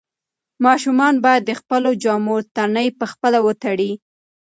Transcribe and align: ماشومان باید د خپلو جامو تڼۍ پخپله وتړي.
ماشومان 0.65 1.15
باید 1.25 1.43
د 1.45 1.51
خپلو 1.59 1.89
جامو 2.03 2.37
تڼۍ 2.55 2.87
پخپله 2.99 3.39
وتړي. 3.45 3.91